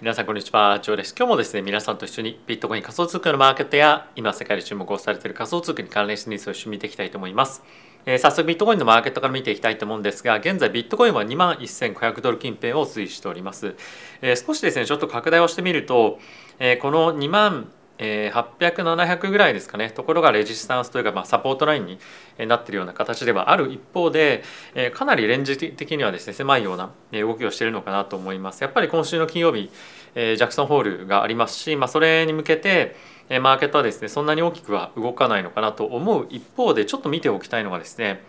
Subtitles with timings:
[0.00, 1.12] 皆さんこんにちは、ジョーです。
[1.18, 7.64] 今日もですね、皆さんと一緒にビットコイン仮想通貨のマーケットや今世界で注目をされている仮想通貨に関連したニュースを一緒に見ていきたいと思います。
[8.06, 13.74] えー、早速ビットコインのマーケットから見ていきたいと思うんですが、現在ビットコインは2万1500ドル近辺を推移しております。
[14.22, 16.20] えー、少しですね、ちょっと拡大をしてみると、
[16.60, 17.68] えー、この2万
[17.98, 19.90] えー、800700ぐらいですかね。
[19.90, 21.98] ところがレジスタンスというか、まあ、サポートラインに
[22.46, 23.72] なっているような形ではある。
[23.72, 24.44] 一方で、
[24.74, 28.62] えー、かなりレンジ的にはですね狭いような動きをしているのかなと思います。
[28.62, 29.70] やっぱり今週の金曜日、
[30.14, 32.96] えー、ジャクソンホールがありますし、まあ、それに向けて
[33.42, 36.26] マーケットはですねそんなに大きくは動かないのかなと思う。
[36.30, 38.22] 一方でちょっと見ておきたいのがですね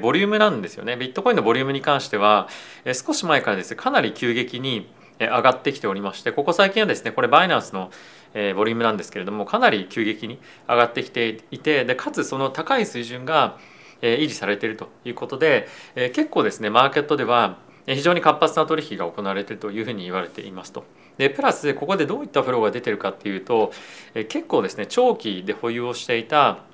[0.00, 0.96] ボリュームなんですよね。
[0.96, 2.48] ビットコインのボリュームに関しては
[2.92, 4.88] 少し前からですねかなり急激に
[5.18, 7.90] 上がってきておりましてここ最近はですねこれバイナンスの
[8.34, 10.38] え、ボリュームなんですけれどもかなり急激に
[10.68, 13.58] 上がってきていてでかつその高い水準が、
[14.02, 20.84] え、維持されているということで、え、結構ですねマーケットでは非常に活発な取引が行われているというふうに言われていますと。
[21.18, 23.72] でプラスここでどういったフローが出てるかっていうと、
[24.14, 26.64] え結構ですね長期で保有をしていた、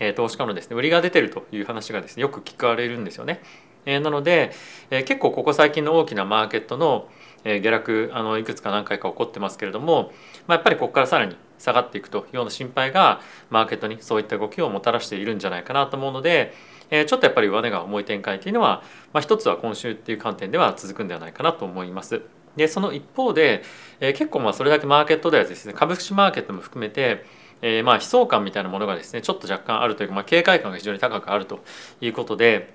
[0.00, 3.42] え投資家のですね売りが出てるという話がですねよく聞かれるんですよね。
[3.86, 4.52] えなので、
[4.90, 7.08] え結構ここ最近の大きなマーケットの
[7.44, 10.12] え下落あのいくつか何回か起こってますけれども、
[10.46, 13.20] まあ、やっぱりここからさらに下がっていくというような心配が
[13.50, 16.52] マーケットにそういった動きをもたらしているんじゃないかなと思うので、
[16.90, 22.22] えちょっとやっぱり上値が重い展開というのは、まあ、一つは今週っていう観点では続くんではないかなと思います。
[22.56, 23.62] でその一方で、
[24.00, 27.24] え結構まあそれだけマーケットではですね株式マーケットも含めて
[27.62, 31.60] えー、まあ悲壮感みたいなものがですねちょっと若干あるというか、まあ、警戒感が非常に高くあると
[32.00, 32.72] いうことで、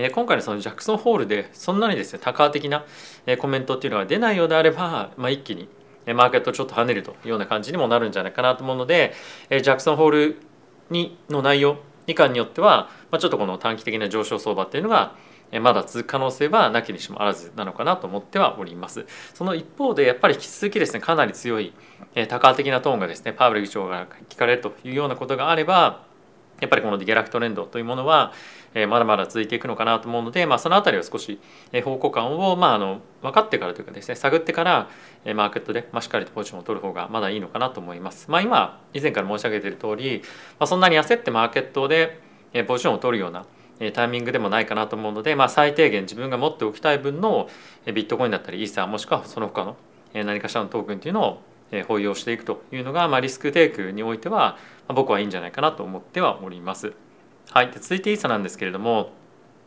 [0.00, 2.84] え今回のそのジャクソンホールでそんなにですね多価的な
[3.38, 5.68] コメントっていうのが出ないようであれば、まあ、一気に
[6.06, 9.12] マーケットちょっと跳ねるというような感じにもなるんじゃないかなと思うので
[9.50, 10.36] えジャクソンホール
[10.90, 15.16] にの内容以下によっては、まあ、ちょっとこの短期的な上昇相場っていうのが
[15.60, 19.06] まだ続く可能性はなきにしもあらずなのかなと思ってはおります。
[19.32, 21.72] その一方でやっぱり引き続きですねかなり強い
[22.28, 26.06] 多価的なトーンがですねパウエル議長が聞かれるというようなことがあれば
[26.60, 28.32] やっぱりこの下落トレンドというものは、
[28.74, 31.40] えまだまだ続いていくのかなと思うので、まあ、その辺りを少し
[31.84, 34.88] 方向感を、まあ、あの分かってからというかですね探ってから
[35.34, 38.30] マーケットで、ま、しっかりとポジションを取る方がまだいいのかなと思います。
[38.30, 40.22] まあ、今以前から申し上げている通り、
[40.58, 42.20] まあ、そんなに焦ってマーケットで
[42.66, 43.46] ポジションを取るような
[43.92, 47.48] タイミングでもないかなと思うので、まあ、最低限自分が持っておきたい分の
[47.86, 49.76] ビットコインだったりイーサーもしくはその他の
[50.12, 51.42] 何かしらのトークンというのを
[51.86, 54.58] 保有をしていくというのが、まあ、リスクテイクにおいては、ま
[54.88, 56.92] あ、僕はいいんじゃないかなと思ってはおります。
[57.50, 59.10] はい、で続いてイーサなんですけれども、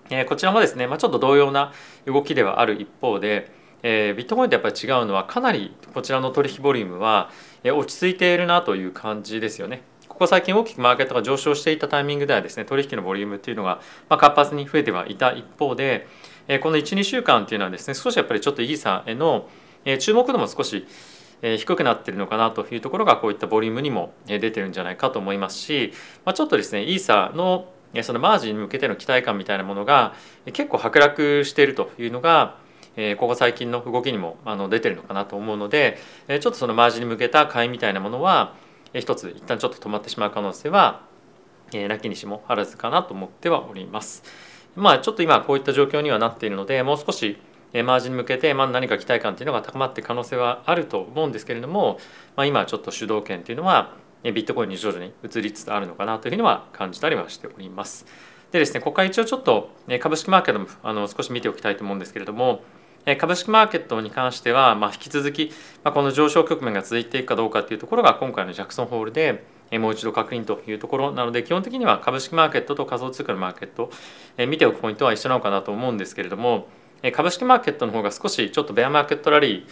[0.09, 1.73] えー、こちらもですね、まあ、ちょっと同様な
[2.05, 3.51] 動きではある一方で、
[3.83, 7.29] えー、ビットコインとやっぱり違うのはかなりこちらの取引ボリュームは
[7.63, 9.81] 落ち着いているなという感じですよね。
[10.07, 16.07] ここ最近大きくマーケットが上昇していたタイミングではですね取引のボリュームっていうのがま活発に増えてはいた一方で
[16.61, 19.49] この12週間っていうのはですね少しやっぱりちょっとイーサへの
[19.99, 20.85] 注目度も少し
[21.41, 25.93] 低くなってるのかなというところがこういったボリュームにも出てるんじゃないかと思いますし、
[26.23, 27.71] ま、ちょっとですねイーサの
[28.03, 30.13] そのマージンに向けての期待感みたいなものが
[30.53, 32.57] 結構剥落しているというのが
[33.17, 34.37] ここ最近の動きにも
[34.69, 35.97] 出てるのかなと思うので
[36.27, 38.53] ちょっとそのマージンに向けた買いみたいなものは
[38.93, 41.01] 一つ一旦ちょっと止まってしまう可能性は
[41.73, 44.23] なきにしもあらずかなと思ってはおります。
[44.75, 47.37] まあちょっと今こういった状況にはなっているのでもう少し
[47.73, 51.99] マージに向けて、まあ、何か期待感というのが高まって可能性はあると思うんですけれども、
[52.35, 58.05] まあ、今ちょっと主導権というのはビットコインに徐々に移りつつあるのかなというふうには感じたりはしております。
[58.51, 62.61] でですね、ここから一応ちょっと株式マーケットもあの少し見ておきたいと思うんですけれども、
[63.17, 65.51] 株式マーケットに関しては、まあ、引き続き、
[65.83, 73.89] まあ、この上昇局面が続いていくかどうかというところが今回のジャクソンホールでもう一度確認というところなので基本的には株式マーケットと仮想通貨のマーケット
[74.45, 76.67] 見ておくポイントは一緒なのかなと思うんですけれども
[77.13, 79.65] 株式マーケットの方が少しちょっとベアマーケットラリ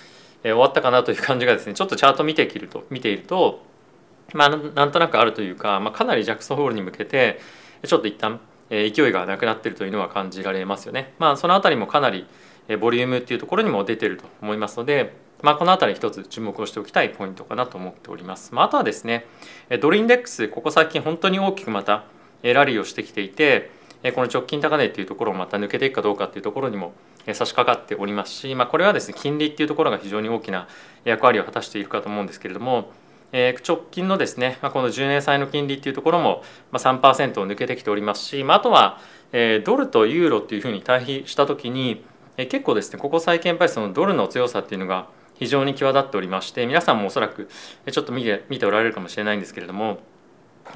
[0.44, 3.64] ー終わったかなという感じがですねちょっとチャート見てきると見ていると
[4.34, 7.40] まあなんとなくあるというか、まあ、かなりジャクソンホールに向けて
[7.86, 8.40] ちょっと一旦
[8.70, 11.14] 勢いがなくなっているというのは感じられますよね。
[11.18, 12.26] まあその辺りもかなり
[12.80, 18.54] ボリュームっていうところにも出てると思いますので、まあ、この辺り一つ注目をしておきたいポイントかなと思っております。
[18.54, 19.26] まあ、あとはですね
[19.82, 22.06] ドルインデックスここ最近本当に大きくまた
[22.44, 23.72] ラリーをしてきていて
[24.14, 26.94] この直近高値っていうところをまた抜けていくかどうかっていうところにも
[27.34, 30.68] 差し掛かっておりますし、まあ、これはですね金利っていうところが非常に大きな
[31.06, 32.92] 役割を果たしているかと思うんですけれども、
[33.32, 36.44] えー、直近のですね、まあ、この10年債の金利っていうところも
[36.74, 39.00] 3%を抜けてきておりますし、まあ、あとは、
[39.32, 42.04] ドルとユーロっていうふうに対比した時に、
[42.48, 47.50] 結構ですねここ最近やっぱりそのドルの強さっていうのが非常に際立っておりまして皆さんもおそらく
[47.92, 50.00] ちょっと見て見ておられるかもしれないんですけれども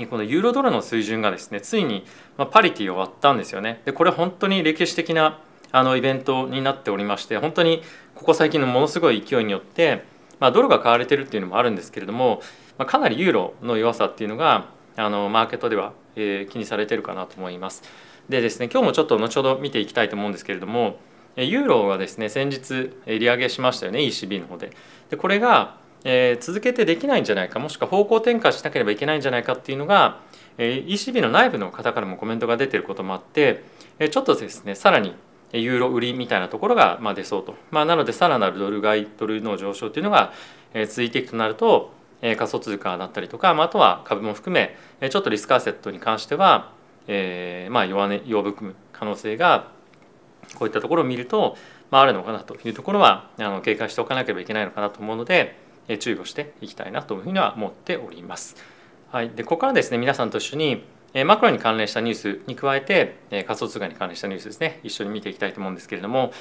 [0.10, 2.06] このユーロドルの水準がですねついに
[2.52, 3.82] パリティを割ったんですよね。
[3.86, 5.40] でこれ本当に歴史的な
[5.74, 7.82] あのイベントになっておりまして本当に
[8.16, 10.06] ここ最近のものすごい勢いによって、
[10.40, 12.42] まあ、ドルが買われてるっていうのもあるんですけれども、
[12.78, 17.84] まあ、かなりユーロの弱さっていうのがあのマーケットでは、えー、気にされてるかなと思います。
[18.30, 20.98] でですね今日もちょっと後ほど見ていきたいと思うんですけれども
[21.36, 24.72] ユーロはですね先日利上げしましたよね ECB の方で。
[25.10, 30.20] でこれが、えー、続けてできないんじゃないかもしくは方向転換しなければいけないんじゃないかっていうのが、
[30.60, 33.64] えー、ECB の内部の方からもコメントが出てることもあって、
[33.98, 35.16] えー、ちょっとですねさらに
[35.54, 40.34] ユーロ売りみたいなところがま出そうと、まあ、なのでさらなるドル買いドルの上昇というのが
[40.74, 41.92] 続いていくとなると
[42.22, 44.76] 仮想通貨だったりとか、まあ、とは株も含め
[45.10, 46.72] ちょっとリスクアセットに関しては、
[47.08, 49.68] え、ま弱,、ね、弱含む可能性が
[50.56, 51.58] こういったところを見ると、
[51.92, 55.58] まあ、あるのかなというところはあの警戒しておかなければいけないのかなと思うので
[56.00, 58.56] 注意をしていきたいなというふうには思っております。
[59.12, 60.86] はい、でここからですね皆さんと一緒に
[61.26, 64.80] マクロに関連したニュースに加えて仮想通貨に関連したニュースですね。
[64.84, 66.34] 一緒に見ていきたいと思うんですけれども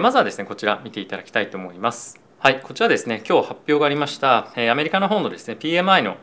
[0.00, 2.20] まずはですねこちら見ていただきたいと思います。
[2.38, 6.16] はいこちらですね今日発表がありましたアメリカの方のですね PMI の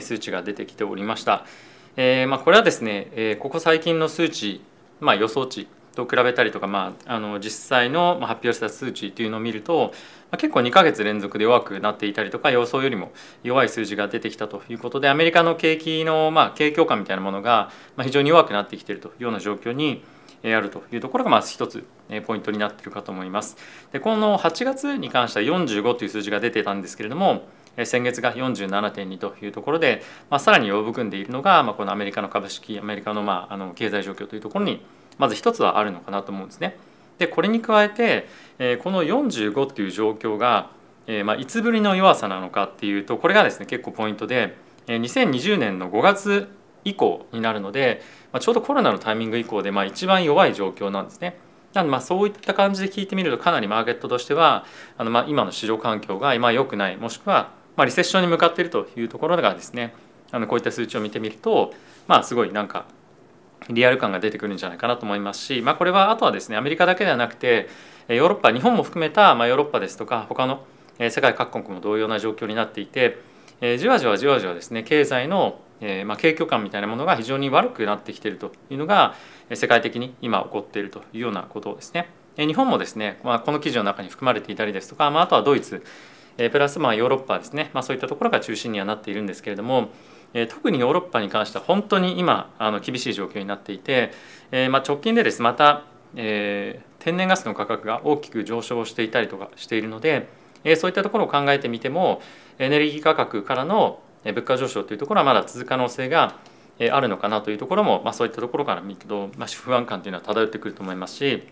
[0.00, 1.46] 数値が出てきておりました。
[1.96, 4.60] えまあこれはですねここ最近の数値
[5.00, 9.92] まあ予想値と比べたりとか、まあ、あの実際の発表した数値というのを見ると、
[10.30, 13.12] まあ、結構2ヶ月連続で弱くなっていたりとか予想よりも
[13.42, 17.70] 弱い数字が出てきたということでアメリカの景気の、まあ、景況感みたいなものが
[18.02, 20.02] 非常に弱くなってきているというような状況に
[20.44, 21.84] あるというところがまず一つ
[22.26, 23.56] ポイントになっているかと思います。
[23.92, 27.48] でこの8月に関しては45という数字が出てたんですけれども
[27.84, 34.84] 先月が47.2というところで、まあ、さらに弱含んでいるのが、まあ、このアメリカの株式アメリカの,、まあ、あの経済状況というところに
[35.18, 36.76] まず一つはあるのかなと思うんですね。
[37.18, 38.28] でこれに加えて、
[38.58, 40.70] えこの45っていう状況が、
[41.06, 44.56] えまあ、いつぶりの弱さなのかっていうとこれがですね結構ポイントで、
[44.86, 46.48] え2020年の5月
[46.84, 48.02] 以降になるので、
[48.32, 51.38] まあ、ちょうどコロナのタイミング以降でまあ一番弱い状況なんですね。
[51.72, 54.64] なのでまあそういった感じで聞いてみるとかなりマーケットとしては
[54.96, 59.92] あのまあ今の市場環境が今良くないもしくはまあリセッションに向かっているというところがですね
[60.30, 61.74] あのこういった数値を見てみると
[62.06, 62.86] まあすごいなんか
[63.70, 67.68] リアル感が出てくるんじゃないかなと思いますし、まあ、これはあとはですねアメリカだけではなくて
[68.08, 70.64] ヨーロッパ日本も含めた、まあ、ヨーロッパですとか他の
[70.98, 73.18] 世界各国も同様な状況になっていて
[73.78, 75.60] じわじわじわじわですね経済の
[76.06, 79.14] まあ、景況感みたいなものが非常に悪くなってきているというのが
[79.52, 82.08] 世界的に今起こっているというようなことですね。
[82.36, 85.84] 日本もですね、まあ、この記事の中に含まれていたりですとか、まあ、あとはドイツ
[86.36, 89.90] プラスまあヨーロッパですね、まあ、そういったところが中心にはなっているんですけれども
[90.48, 94.12] 特にヨーロッパに関しては本当に今あの厳しい状況になっていて、
[94.50, 95.84] えま、直近でですまた、
[96.16, 100.28] え天然ガスの価格が大きく上昇していたりとかしているので、
[100.64, 102.20] えそういったところを考えてみても
[102.58, 106.36] エネルギー価格からの物価上昇というところはまだ続く可能性が
[106.90, 111.46] あるのかなというところも、まあ、そういったところから見ると、まあ、不安感というのは漂ってくると思いますし、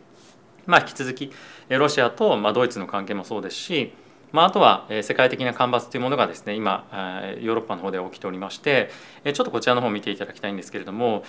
[0.66, 1.32] まあ、引き続き
[1.68, 3.92] ロシアと、ま、ドイツの関係もそうですし
[4.32, 6.86] まあ、あとは世界的な干ばつというものがですね今
[7.40, 8.90] ヨーロッパの方で起きておりまして
[9.24, 11.22] ちょっとこちらの方を見ていただきたいんですけれども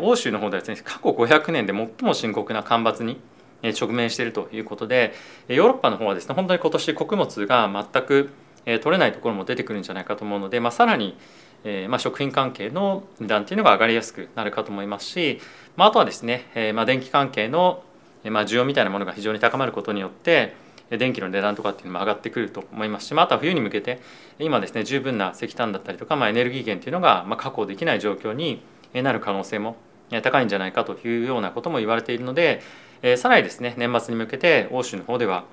[0.00, 3.20] 欧州の方ではですね過去500年で最も深刻な干ばつに
[3.62, 5.14] 直面しているということで
[5.48, 8.30] ヨーロッパの方はですね本当に今年穀物が全く
[8.64, 11.16] 取れないところも出てくるんじゃないかと思うので、まあ、さらに
[11.64, 15.40] えまあ、食品関係の値段っていうのが上がりやすくなるかと思いますし、
[15.76, 17.84] まあ、あとはですね、えまあ、電気関係の、
[18.24, 20.54] まあ、需要みたいなものが非常に高まることによって
[20.98, 24.00] 電気の値段とかっていうのも上がってくると思いますし、まあ、とは冬に向けて
[24.38, 28.62] 今ですね十分な石炭だったりとか、まあ、エネルギー源っていうのがま確保できない状況に
[28.94, 29.76] なる可能性も
[30.22, 32.60] 高いんじゃないかというようなことも言われているので、
[33.00, 35.44] え、さらにですね年末に向けて欧州の方では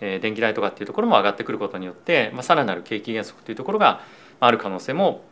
[0.00, 4.00] 電気代とかっていうところも上がってくることによって、まあ、さらなる景気減速というところが
[4.40, 5.22] ある可能性も、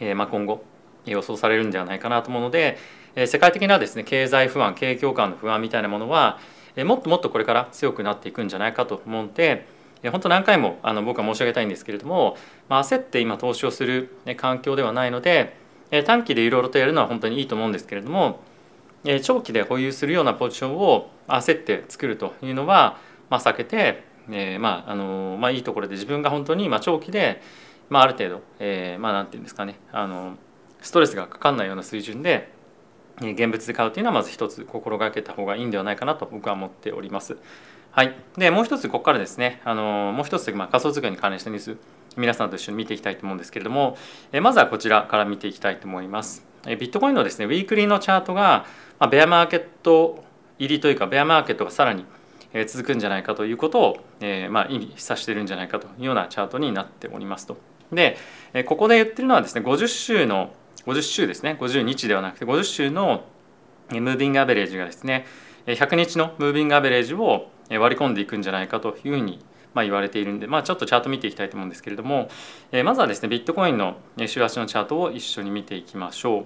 [0.00, 0.62] え、ま今後
[1.06, 2.78] 予想されるんではないかなと思うので
[3.26, 6.38] 世界的なですね経済不安景況感の不安みたいなものは
[6.82, 9.66] もっともっとこれから強くなっていくんじゃないかと思うので
[10.10, 12.36] 本当何回もあの僕は申し上げたいんですけれども、
[12.68, 15.56] まあ、焦って今投資をする環境ではないので
[16.04, 18.40] 短期でいろいろとやるのは本当にいいと思うんですけれども
[19.22, 22.98] 長期で保有するようなポジションを焦って作るというのは、
[23.30, 27.42] まあ、避けて、えー、まああのまあ、いいところで自分が本当にまあ長期で、
[27.90, 30.36] まあ、ある程度、えー、まあなんていうんですかねあの
[30.80, 32.52] ストレスがかかんないような水準で
[33.20, 37.36] 現物で買うというのはまず一つ心がけた方がいいんではないかなと僕は思っております。
[37.92, 41.76] はい、でもう一つここからですねあのもう一つ、まあ、仮想通貨に関連したニュース
[42.16, 43.96] 皆さんと一緒に見ていきたいと思うんですけれども
[44.32, 46.44] えまずはこちらから見ていきたいと思います。
[46.66, 48.66] えビットコインのですねウィークリーのチャートが、
[48.98, 50.24] まあ、ベアマーケット
[50.58, 52.04] 入りというかベアマーケットがさらに
[52.66, 57.56] 続くんじゃないかということを、えー、まあ、意味示してるんじゃないかというようなチャートになっておりますと。
[57.92, 58.16] で
[58.66, 60.52] ここで言ってるのはですね50週の
[60.86, 61.56] 50週ですね。
[61.60, 63.24] 50日ではなくて50週の
[63.90, 65.26] ムービングアベレージがですね
[65.66, 72.28] 100日のムービングアベレージを割り込んでいくんじゃないかというふうにまあ言われているんで、まあ、ちょっとチャート見ていきたいと思うんですけれども、
[72.84, 76.44] まずはですねビットコインの週足のチャートを一緒に見ていきましょう。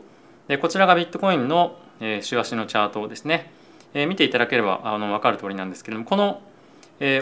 [0.49, 1.77] でこちらがビットコインの
[2.23, 3.51] 週足のチャートですね、
[3.95, 6.41] 見ていただければあの分かる通りなんですけれどもこの、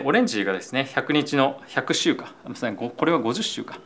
[0.05, 3.81] オレンジがですね100日の100週かこれは50週か。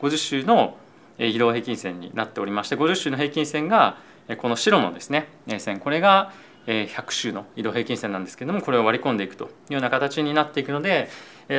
[0.00, 0.76] 50週の
[1.18, 3.98] 移動平均線になっておりまして50週の平均線が
[4.38, 5.28] この白のですね
[5.58, 6.32] 線これが
[6.66, 11.08] 100週の移動平均線なんですけどもこれを割り込んでいくというような形になっていくので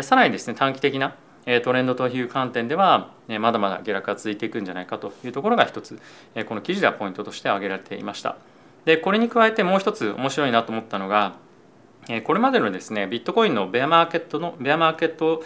[0.01, 1.15] さらにですね短期的な
[1.63, 5.99] トレンドという観点ではまだまだ下落が続いていくんじゃないかというところが一つ
[6.47, 8.37] この記事ではポイントとして挙げられていました。
[8.85, 11.35] でこれに加えてもう一つ面白いなと思ったのが
[12.25, 15.43] これまでのですねビットコインのベアマーケットのベアマーケット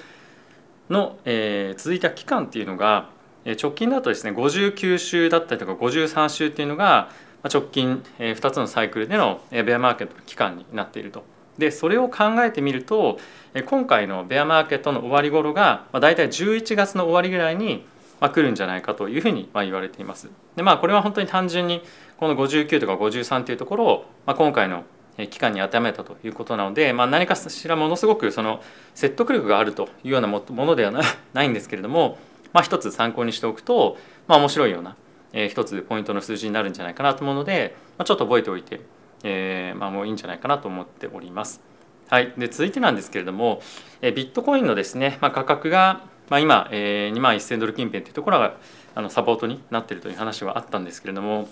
[0.89, 3.09] の、え、続いた期間っていうのが
[3.55, 7.09] 直近だとですね59週だったりとか53週っていうのが
[7.43, 11.23] 直近2つのサイクルでのベアマーケットの期間になっていると。
[11.57, 13.19] でそれを考えてみると
[13.65, 17.85] 今回のベアマーケットの終わり頃が大体11月の終わりぐらいに
[18.19, 20.29] 来るんじゃないかというふうに言われています。
[20.55, 21.81] でまあこれは本当に単純に
[22.17, 24.83] この59とか53というところを今回の
[25.29, 28.61] 期間に当てはめたということなので、まあ、何かしらものすごくその
[28.93, 30.93] 説得力があるというようなものでは
[31.33, 32.19] ないんですけれども、
[32.57, 34.95] まあ、一つ参考にしておくと、まあ、面白いような
[35.31, 38.81] え一つポイントの数字になるんじゃないかなと思うので、まあ、ちょっと覚えておいて、
[39.23, 41.61] えー、まあ、もういいんじゃないかなと思っております。
[42.09, 43.61] はい、で続いてなんですけれども、
[44.01, 48.57] えビットコインのですね、まあ、価格が、まあ、今、えー、2万1000ドル近辺というところが
[48.95, 51.47] あのサポートになっているという話はあったんですけれども、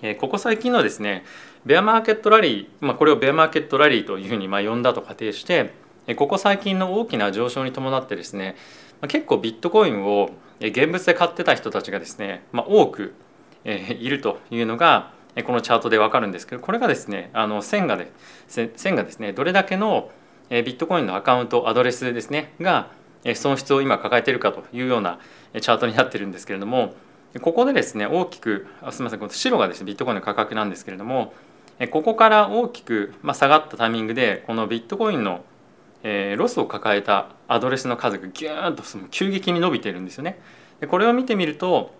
[0.00, 1.24] えー、ここ最近のですね
[1.66, 5.74] ベアマーケットラリー、まあ、これをベアマーケットラリーというふうにまあ呼んだと仮定して
[6.16, 8.56] ここ最近の大きな上昇に伴ってですね
[9.02, 10.30] ま結構ビットコインを
[10.60, 13.14] 現物で買ってた人たちがですね、まあ、多く
[13.64, 15.12] いるというのが
[15.44, 18.10] このチャートで分かるんですけどこれがですねあの線がで
[18.48, 20.10] 線がですねどれだけの
[20.50, 22.90] ビットコインのアカウントアドレスですねが
[23.34, 25.18] 損失を今抱えているかというような
[25.60, 26.94] チャートになってるんですけれども
[27.40, 31.32] ここでですね大きくあすみませんこの白がですねビットコインの価格なんですけれども
[31.90, 35.44] ここから大きく下がったタイミングでこのビットコインの
[36.02, 40.40] えー、ロスを抱えたアドレスの数がギューンとその急激に伸びてるんですよね。
[40.80, 41.94] でこれを見てみると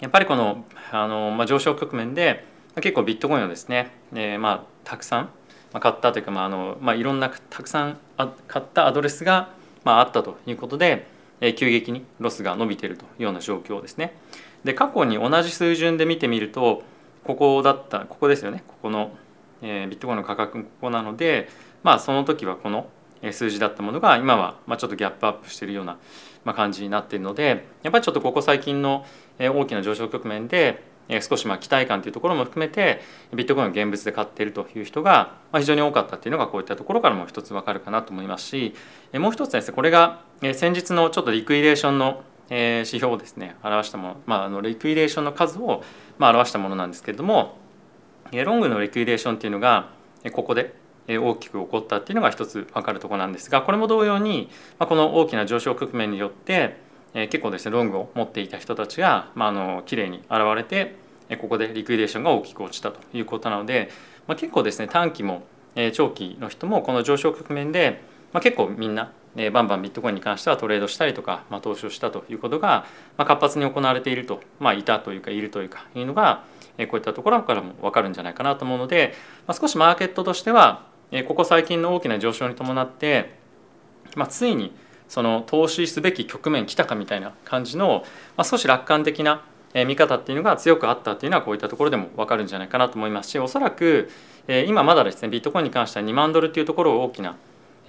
[0.00, 2.44] やっぱりこのあの、まあ、上昇局面で
[2.76, 5.30] 結構ビットコインをですね、えー、まあたくさん
[5.80, 7.98] 買ったというか、まああのまあ、いろんなたくさん
[8.46, 9.50] 買ったアドレスが、
[9.84, 11.06] まあ、あったということで、
[11.40, 14.16] えー、急激にロスが伸びているというような状況ですね。
[14.64, 16.82] で過去に同じ水準で見てみると
[17.24, 19.16] ここだったここですよねここの、
[19.62, 21.48] えー、ビットコインの価格ここなので
[21.82, 22.88] まあその時はこの
[23.32, 29.04] 数字だったものが今はまちょっとギャップアップしているような感じになっているのでやっぱりちょっとここ最近の
[29.38, 30.82] 大きな上昇局面で
[31.22, 33.00] 少しまあ期待感というところも含めて
[33.34, 38.74] ビットコインを現物で買っているという人が非常に多かったっていうのがこういったところからも一つ分かるかなと思いますし
[39.14, 40.20] もう一つですねこれが
[40.54, 45.82] 先日のちょっとリクイデーションの指標をですね表したもの、まあ、あのリクイデーションの数を
[46.18, 47.56] ま表したものなんですけれども
[48.32, 49.90] ロングのリクイデーションっていうのが
[50.32, 50.74] ここで
[51.08, 56.76] 大きく起こったっていうのが一つ分かるとこなんですがこれも同様にこの大きな上昇局面によって
[57.14, 60.96] 結構ですねロングを持っていた人たちが、まあ、あの綺麗に現れて
[61.40, 63.90] ここでリクイデーションが大きく落ちたということなので、
[64.26, 65.42] ま、結構ですね短期も
[65.92, 69.12] 長期の人もこの上昇局面で、ま、結構みんな
[69.52, 72.86] バンバンビットコインに関してはトレードしたりとか、ま、投資をしたということが、
[73.16, 76.44] ま、活発に行われていると、まあ、いたというかいるというかいうのが
[76.76, 79.14] こういったところからも分かるんじゃないかなと思うので、
[79.46, 80.87] ま、少しマーケットとしては
[81.26, 83.38] ここ最近の大きな上昇に伴って、
[84.14, 84.74] まあ、ついに
[85.08, 88.04] その投資すべき局面来たかみたいな感じの、
[88.36, 89.42] まあ、少し楽観的な
[89.86, 94.10] 見方っていうのが強くあったっていうのはこういったところでも分かるんじゃないかなと思いますしおそらく
[94.66, 97.36] 今まだですねビットコインに関しては2万ドルっていうところを大きな、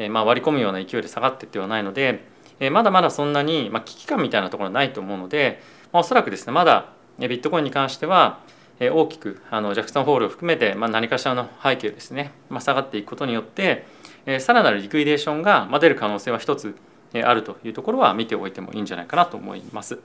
[0.10, 2.26] まあ、割り込むような勢いで下がっていってはないので
[2.72, 5.62] まだまだそんなに、まあ、危機感みたいなところはないと思うので、
[5.92, 8.40] まあ、おそらくですねまだビットコインに関しては
[8.80, 13.86] 大きくあのジャクソンホールを含めて、まあ、何かしらの背景ですね、まあ、下がっていくことによって
[14.40, 16.76] さらなる liquidation が出る可能性は一つ
[17.14, 20.00] あるというところは見ておいてもいいんじゃないかなと思います。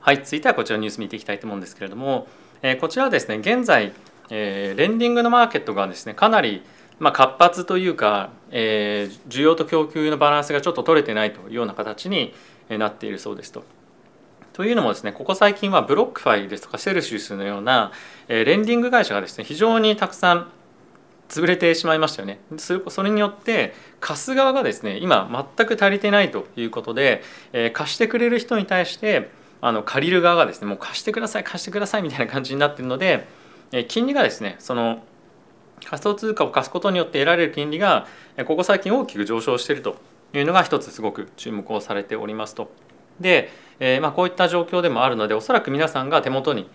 [0.00, 2.28] はい、続いてはこちらのニュース見ていきたいと思うんですけれども
[2.62, 3.92] えこちらはですね現在
[4.30, 6.62] えレンディングのマーケットがですねかなり
[6.98, 12.32] ま活発というか、え、需要と供給のバランスがちょっと取れてないというような形に
[12.70, 13.64] なっているそうですと。
[14.56, 17.92] というのもですねここ最近は BlockFi ですとかセルシウスのような、
[18.26, 20.50] えレンディング会社がですね非常にたくさん
[21.28, 22.40] 潰れてしまいましたよね。
[22.56, 27.22] それによって貸す側がですね今全く足りてないということで、
[27.52, 29.28] え貸してくれる人に対して
[29.60, 33.26] あの借りる側がですねもう貸してください貸してくださいみたいな感じになっているので、
[33.72, 35.02] え金利がですねその
[35.84, 38.06] 仮想通貨を貸すことによって得られる金利が
[38.46, 39.96] ここ最近大きく上昇していると
[40.32, 42.85] いうのが一つすごく注目をされておりますと。
[43.20, 46.68] で、えー、まあこういった状況でもあるのでおそらく皆さんが手元に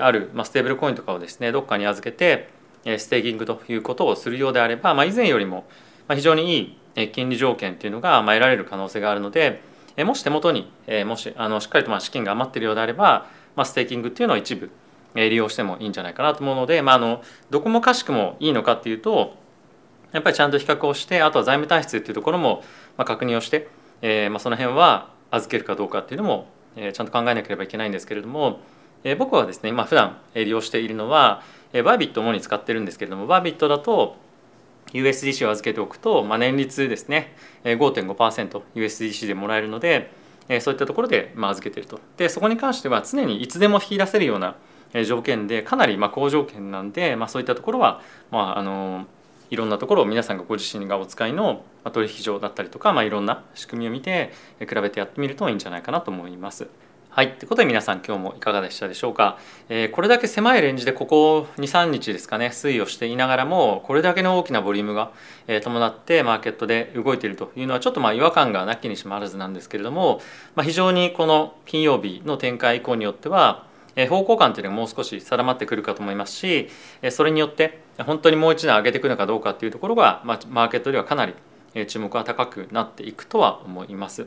[0.00, 2.48] ある、まあ、ステーブルコインとかをですねどっかに預けて
[2.98, 5.64] ステーキングということをするようであれば、まあ、以前よりも
[6.08, 9.60] 非常にいい金利条件っていうのが得られる可能性があるので
[9.98, 10.70] もし手元に
[11.04, 14.70] もしあのしっかりとまあ資金が余っているようであれば、まあ、ステーキングっていうのを一部
[15.14, 19.34] 利用してもいいんじゃないかなと思うので、まあ、あのどこもかしくもいいのかっていうと
[20.12, 22.62] やっぱりちゃんと比較をしてあとは財務体質っていうところも
[22.98, 23.68] 確認をして、
[24.02, 28.60] えー、まあその辺は預けるかどうかっていうのもちゃんと考えなければいけないんですけれども
[29.18, 31.42] 僕はですね今普段利用しているのは
[31.72, 34.16] バービットを主に使ってるんですけれどもバービットだと
[34.92, 40.10] USDC を預けておくと、まあ、年率ですね 5.5%USDC でもらえるので
[40.60, 41.98] そういったところで預けてると。
[42.16, 44.56] でそこに関しては常にいつでも引き出せるような
[45.04, 49.06] 条件でかなりま好条件なんで、まあ、そういったところは、まあ、あの
[49.50, 56.68] いろんなところを皆さんがご自身がお使いの取引所だったりとか、まあ、いろんな仕組みを見て比べてやってみるといいんじゃないかなと思います。
[57.08, 57.32] はい。
[57.32, 59.38] ということで皆さん今日もいかがでしたでしょうか？
[59.70, 65.12] えー、これだけ狭いレンジでここ2、3日ですかね、推移をしていながらも、これだけの大きなボリュームが、
[65.46, 70.20] え、伴ってマーケットで動いているというのはちょっとまあ違和感がなきにしもあらずなんですけれども、
[70.56, 73.64] まあ、非常にこの金曜日の展開以降によっては、
[74.08, 76.68] 方向感というのがもう少し定まってくるかと思いますし、
[77.10, 81.34] それによって本当にもう一段上げていくのかどうかっていうところが、ま、マーケットではかなり
[81.86, 84.26] 注目が高くなっていくとは思います。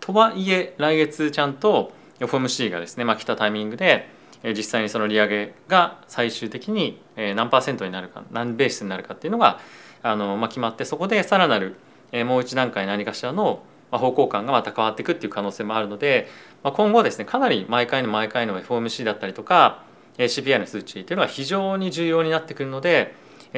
[0.00, 4.08] とはいえ来月ちゃんと FOMC がですね、まあ、来たタイミングで
[4.44, 9.60] 実際にその利上げが最終的に何パーセントになるか何ベースになるかっていうのが
[10.02, 11.76] あの、まあ、決まってそこでさらなる
[12.24, 16.28] もう一段階何かしらの方向感がまた変わっていくっていう可能性もあるので、
[16.62, 19.82] まあ、今後ですねかなり毎回の毎回の FOMC だったりとか
[20.18, 23.14] CPI の数値っていうのは非常に重要になってくるので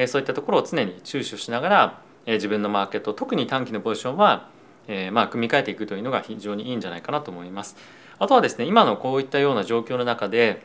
[0.07, 4.47] そういったところを常に注視しながら自分のマーケット特に短期のポジションは
[5.11, 7.75] まあ組み替えていくというのが非常にいいんじゃないかなと思います。
[8.19, 10.61] あとはですね今のこういったような状況の中で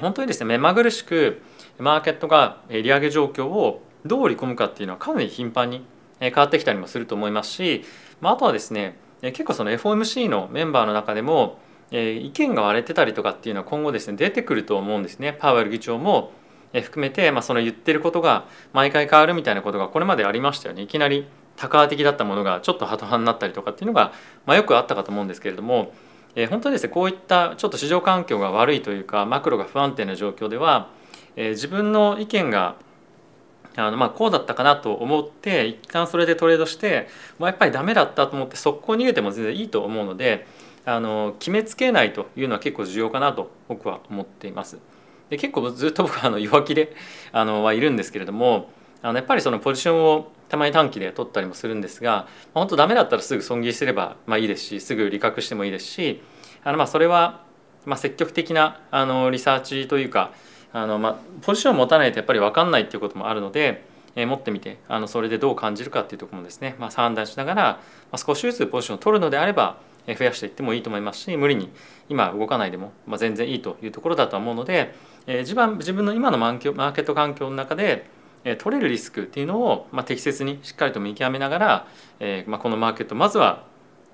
[0.00, 1.40] 本当にですね目まぐるしく
[1.78, 5.84] マーケットが利上げ状況をどう織り込むかっていうのはかなり頻繁に
[6.20, 7.84] 変わってきたりもすると思いますし、
[8.20, 11.58] まあ、あとはですね結構その FOMC のメンバーの中でも
[11.90, 15.32] 意見が割れてたりとかっていうのは今後ですね出てくると思うんですね。
[15.32, 16.32] パウエル議長も
[16.72, 20.82] 含めて、まあ、その言ってることが毎回変わるみたいなことがこれまでありましたよね。
[20.82, 21.26] いきなり
[21.56, 24.12] 多価的だったものがちょっとハト派になったりとかっていうのが、
[24.46, 25.92] まあ、よくあったかと思うんですけれども
[26.34, 30.90] え、本当にですねこういったちょっと市場環境が悪いというかマクロが不安定な状況では、
[31.36, 32.76] え、自分の意見が
[33.80, 40.46] あのまあこうだったかなと思って一旦それでトレードしてもうやっぱりダメだったと思って速攻逃げても全然いいと思うので
[40.84, 44.78] あの決めつけないというのは結構重要かなと僕は思っています。
[45.30, 46.96] で結構ずっと僕はあの弱気で
[47.32, 48.70] あのはいるんですけれども
[49.02, 56.22] あのやっぱりそのポジションをたまに短期で取ったりもするんですが本当ダメだったらすぐ損切りすればまあいいですしすぐ利確してもいいですし
[56.64, 57.44] あのまあそれは
[57.84, 60.32] まあ積極的なあのリサーチというか
[60.72, 63.84] あのまあポジションを持たないとやっぱり分かんないっていうこともあるので、
[64.16, 67.80] えー、持ってみてあのそれでどう感じるかっていうところもですね、まあ、判断しながら、ま
[68.12, 71.70] あ、少しずつポジションを取るのであれば増やしていってもいいと思いますし無理に
[72.08, 74.94] 今動かないでも、まあ、全然いいというところだと思うので、
[75.26, 78.06] えー、自分自分の今のマーケット環境の中で
[78.58, 81.86] 取れるリスクっていうのを、まあ、適切にしっかりと見極めながら、
[82.20, 83.64] えーまあ、このマーケットまずは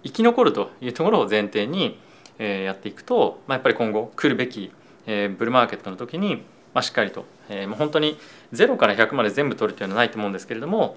[0.02, 1.98] 生き残るというところを前提に、
[2.38, 4.72] えー、やっていくと、まあ、やっぱり今後来るべき、
[5.06, 8.18] えー、ブルーマーケットの時に、まあ、しっかりと、えー、もう本当に
[8.52, 10.96] 0から100まで全部取るというのはないと思うんですけれども、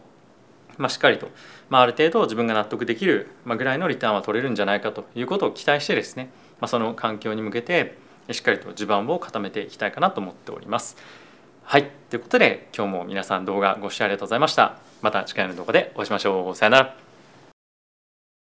[0.77, 1.29] まあ、しっかりと、
[1.69, 7.97] まあ、ある程度自分が納得できるぐらいのリターンは取れるんじゃないかということを期待してですね、まあ、その環境に向けて
[8.31, 10.97] しっかりと地盤を固めていきたいかなと思っております。
[11.63, 11.91] はい。
[12.09, 14.77] ということで、今日も皆さん動画ご視聴ありがとうございました。
[15.01, 16.55] また次回の動画でお会いしましょう。
[16.55, 17.06] さよなら。